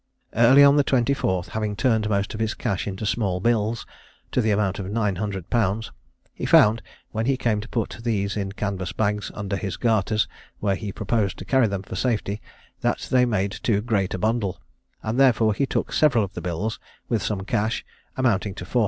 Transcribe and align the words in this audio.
Early 0.33 0.63
on 0.63 0.77
the 0.77 0.83
24th, 0.83 1.49
having 1.49 1.75
turned 1.75 2.09
most 2.09 2.33
of 2.33 2.39
his 2.39 2.55
cash 2.55 2.87
into 2.87 3.05
small 3.05 3.39
bills, 3.39 3.85
to 4.31 4.41
the 4.41 4.49
amount 4.49 4.79
of 4.79 4.87
900_l._, 4.87 5.91
he 6.33 6.45
found, 6.47 6.81
when 7.11 7.27
he 7.27 7.37
came 7.37 7.61
to 7.61 7.69
put 7.69 7.99
these 8.01 8.35
in 8.35 8.51
canvas 8.53 8.93
bags 8.93 9.29
under 9.35 9.55
his 9.55 9.77
garters, 9.77 10.27
where 10.59 10.73
he 10.75 10.91
proposed 10.91 11.37
to 11.37 11.45
carry 11.45 11.67
them 11.67 11.83
for 11.83 11.95
safety, 11.95 12.41
that 12.79 13.09
they 13.11 13.25
made 13.27 13.51
too 13.51 13.79
great 13.79 14.15
a 14.15 14.17
bundle, 14.17 14.59
and 15.03 15.19
therefore 15.19 15.53
he 15.53 15.67
took 15.67 15.93
several 15.93 16.23
of 16.23 16.33
the 16.33 16.41
bills, 16.41 16.79
with 17.07 17.21
some 17.21 17.41
cash, 17.41 17.85
amounting 18.17 18.55
to 18.55 18.65
440_l. 18.65 18.79